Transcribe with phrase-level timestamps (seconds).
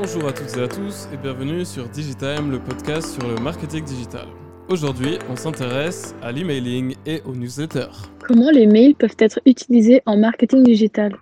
[0.00, 3.84] Bonjour à toutes et à tous et bienvenue sur Digitime, le podcast sur le marketing
[3.84, 4.28] digital.
[4.68, 8.06] Aujourd'hui, on s'intéresse à l'emailing et aux newsletters.
[8.24, 11.16] Comment les mails peuvent être utilisés en marketing digital?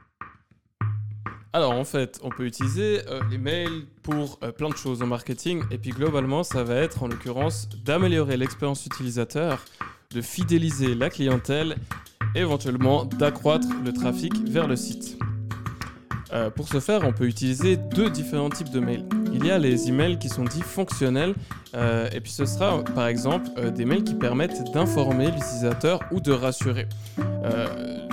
[1.55, 5.07] Alors en fait, on peut utiliser euh, les mails pour euh, plein de choses en
[5.07, 9.65] marketing et puis globalement, ça va être en l'occurrence d'améliorer l'expérience utilisateur,
[10.11, 11.77] de fidéliser la clientèle
[12.35, 15.17] et éventuellement d'accroître le trafic vers le site.
[16.37, 19.05] Euh, pour ce faire, on peut utiliser deux différents types de mails.
[19.33, 21.35] Il y a les emails qui sont dits fonctionnels,
[21.75, 26.21] euh, et puis ce sera par exemple euh, des mails qui permettent d'informer l'utilisateur ou
[26.21, 26.87] de rassurer.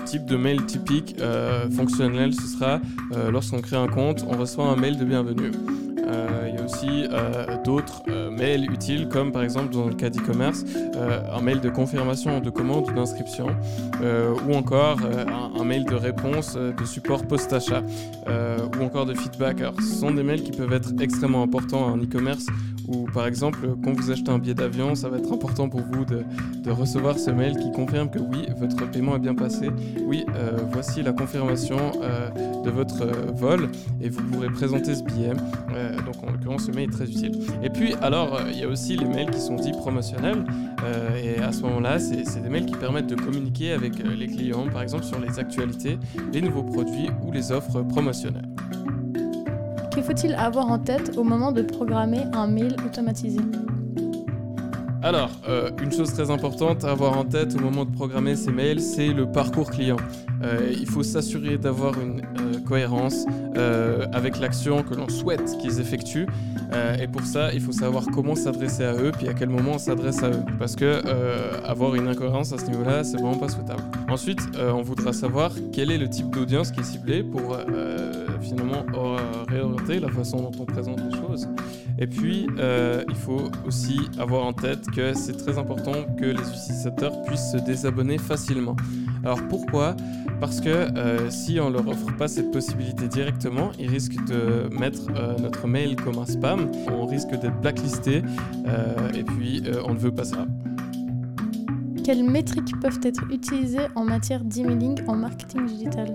[0.05, 1.15] type de mail typique
[1.75, 2.81] fonctionnel, ce sera
[3.31, 5.51] lorsqu'on crée un compte, on reçoit un mail de bienvenue.
[6.63, 7.07] Aussi
[7.63, 10.63] d'autres mails utiles, comme par exemple dans le cas d'e-commerce,
[10.95, 13.47] un mail de confirmation de commande ou d'inscription,
[14.47, 17.83] ou encore un, un, mail de réponse de support post-achat.
[18.27, 19.59] Euh, ou encore de feedback.
[19.61, 22.47] Alors, ce sont des mails qui peuvent être extrêmement importants en e-commerce
[22.87, 26.05] ou par exemple, quand vous achetez un billet d'avion, ça va être important pour vous
[26.05, 26.23] de,
[26.71, 29.69] recevoir ce mail qui confirme que oui, votre paiement est bien passé.
[30.05, 32.29] Oui, euh, voici la confirmation euh,
[32.63, 33.69] de votre vol
[34.01, 35.33] et vous pourrez présenter ce billet.
[36.05, 37.39] donc en l'occurrence, ce mail est très utile.
[37.61, 40.43] Et puis, alors, il y a aussi les mails qui sont dits promotionnels.
[41.23, 44.81] et à ce moment-là, c'est des mails qui permettent de communiquer avec les clients, par
[44.81, 45.97] exemple sur les actualités,
[46.33, 48.49] les nouveaux produits ou les offres promotionnelles.
[49.95, 53.39] Que faut-il avoir en tête au moment de programmer un mail automatisé
[55.05, 58.53] alors, euh, une chose très importante à avoir en tête au moment de programmer ces
[58.53, 59.97] mails, c'est le parcours client.
[60.41, 62.21] Euh, il faut s'assurer d'avoir une
[62.59, 63.25] cohérence
[64.13, 66.27] avec l'action que l'on souhaite qu'ils effectuent.
[67.01, 69.77] et pour ça, il faut savoir comment s'adresser à eux, puis à quel moment on
[69.77, 70.43] s'adresse à eux.
[70.59, 71.01] Parce que
[71.65, 73.83] avoir une incohérence à ce niveau-là, c'est vraiment pas souhaitable.
[74.09, 77.57] Ensuite, on voudra savoir quel est le type d'audience qui est ciblé pour
[78.41, 78.85] finalement
[79.47, 81.47] réorienter la façon dont on présente les choses.
[81.99, 87.21] Et puis, il faut aussi avoir en tête que c'est très important que les utilisateurs
[87.23, 88.75] puissent se désabonner facilement.
[89.23, 89.95] Alors pourquoi
[90.43, 95.07] Parce que euh, si on leur offre pas cette possibilité directement, ils risquent de mettre
[95.15, 98.21] euh, notre mail comme un spam, on risque d'être blacklisté
[98.67, 100.45] euh, et puis on ne veut pas ça.
[102.03, 106.13] Quelles métriques peuvent être utilisées en matière d'emailing en marketing digital?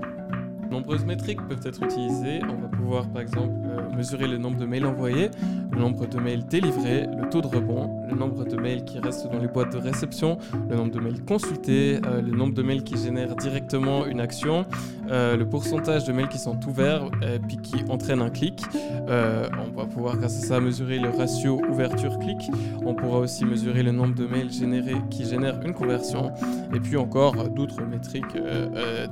[0.70, 2.40] Nombreuses métriques peuvent être utilisées.
[2.42, 3.54] On va pouvoir par exemple
[3.96, 5.30] mesurer le nombre de mails envoyés,
[5.72, 9.30] le nombre de mails délivrés, le taux de rebond, le nombre de mails qui restent
[9.30, 10.38] dans les boîtes de réception,
[10.68, 14.64] le nombre de mails consultés, euh, le nombre de mails qui génèrent directement une action,
[15.10, 18.62] euh, le pourcentage de mails qui sont ouverts et puis qui entraînent un clic.
[19.08, 22.50] Euh, on va pouvoir grâce à ça mesurer le ratio ouverture-clic.
[22.84, 26.32] On pourra aussi mesurer le nombre de mails générés qui génèrent une conversion.
[26.74, 28.36] Et puis encore d'autres métriques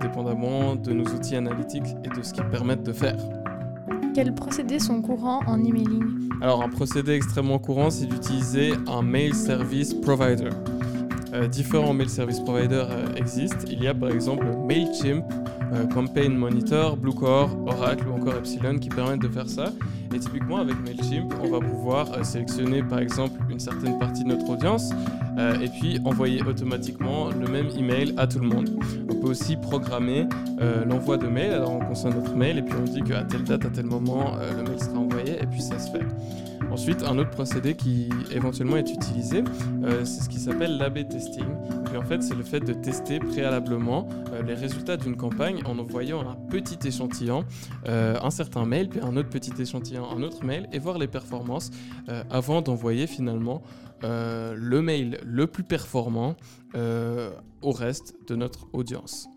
[0.00, 3.16] dépendamment de nos outils analytiques et de ce qu'ils permettent de faire.
[4.16, 9.34] Quels procédés sont courants en emailing Alors un procédé extrêmement courant, c'est d'utiliser un mail
[9.34, 10.48] service provider.
[11.34, 13.66] Euh, différents mail service providers euh, existent.
[13.70, 15.22] Il y a par exemple Mailchimp,
[15.74, 19.66] euh, Campaign Monitor, Bluecore, Oracle ou encore Epsilon qui permettent de faire ça.
[20.14, 24.48] Et typiquement avec Mailchimp, on va pouvoir sélectionner par exemple une certaine partie de notre
[24.48, 24.90] audience
[25.60, 28.70] et puis envoyer automatiquement le même email à tout le monde.
[29.10, 30.26] On peut aussi programmer
[30.86, 31.52] l'envoi de mail.
[31.52, 34.36] Alors on consomme notre mail et puis on dit qu'à telle date, à tel moment,
[34.56, 36.06] le mail sera envoyé et puis ça se fait.
[36.70, 39.44] Ensuite, un autre procédé qui éventuellement est utilisé,
[39.84, 41.46] euh, c'est ce qui s'appelle l'AB testing.
[41.94, 45.78] Et en fait, c'est le fait de tester préalablement euh, les résultats d'une campagne en
[45.78, 47.44] envoyant un petit échantillon,
[47.88, 51.08] euh, un certain mail, puis un autre petit échantillon, un autre mail, et voir les
[51.08, 51.70] performances
[52.30, 53.62] avant d'envoyer finalement
[54.02, 56.36] le mail le plus performant
[56.74, 59.28] au reste de notre audience.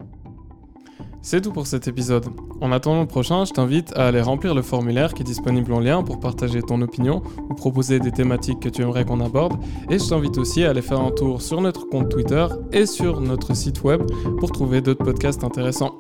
[1.22, 2.28] C'est tout pour cet épisode.
[2.62, 5.82] En attendant le prochain, je t'invite à aller remplir le formulaire qui est disponible en
[5.82, 9.62] lien pour partager ton opinion ou proposer des thématiques que tu aimerais qu'on aborde.
[9.90, 13.20] Et je t'invite aussi à aller faire un tour sur notre compte Twitter et sur
[13.20, 14.02] notre site web
[14.40, 15.98] pour trouver d'autres podcasts intéressants.